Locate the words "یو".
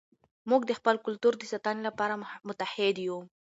3.07-3.19